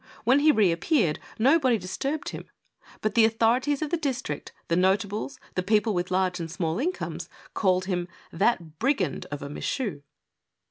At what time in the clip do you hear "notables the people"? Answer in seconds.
4.75-5.93